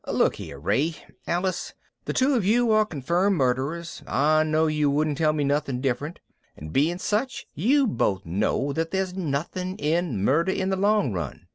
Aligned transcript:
Look 0.07 0.37
here, 0.37 0.57
Ray... 0.57 0.95
Alice... 1.27 1.75
the 2.05 2.13
two 2.13 2.33
of 2.33 2.43
you 2.43 2.71
are 2.71 2.87
confirmed 2.87 3.37
murderers, 3.37 4.01
I 4.07 4.41
know 4.43 4.65
you 4.65 4.89
wouldn't 4.89 5.19
tell 5.19 5.31
me 5.31 5.43
nothing 5.43 5.79
different, 5.79 6.17
and 6.57 6.73
being 6.73 6.97
such 6.97 7.45
you 7.53 7.85
both 7.85 8.25
know 8.25 8.73
that 8.73 8.89
there's 8.89 9.13
nothing 9.13 9.77
in 9.77 10.25
murder 10.25 10.53
in 10.53 10.69
the 10.71 10.75
long 10.75 11.13
run. 11.13 11.45